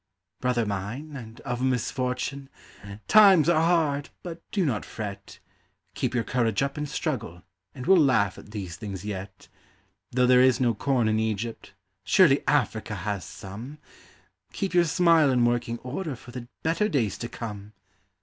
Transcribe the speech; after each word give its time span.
Brother 0.39 0.65
mine, 0.65 1.15
and 1.15 1.41
of 1.41 1.61
misfortune! 1.61 2.49
times 3.07 3.47
are 3.47 3.61
hard, 3.61 4.09
but 4.23 4.41
do 4.49 4.65
not 4.65 4.83
fret, 4.83 5.37
Keep 5.93 6.15
your 6.15 6.23
courage 6.23 6.63
up 6.63 6.75
and 6.75 6.89
struggle, 6.89 7.43
and 7.75 7.85
we'll 7.85 7.97
laugh 7.99 8.39
at 8.39 8.49
these 8.49 8.77
things 8.77 9.05
yet. 9.05 9.47
Though 10.11 10.25
there 10.25 10.41
is 10.41 10.59
no 10.59 10.73
corn 10.73 11.07
in 11.07 11.19
Egypt, 11.19 11.75
surely 12.03 12.41
Africa 12.47 12.95
has 12.95 13.23
some 13.25 13.77
Keep 14.53 14.73
your 14.73 14.85
smile 14.85 15.29
in 15.29 15.45
working 15.45 15.77
order 15.83 16.15
for 16.15 16.31
the 16.31 16.47
better 16.63 16.89
days 16.89 17.15
to 17.19 17.29
come 17.29 17.73